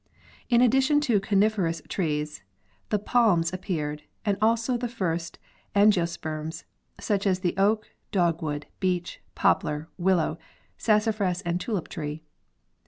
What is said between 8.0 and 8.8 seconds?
dogwood,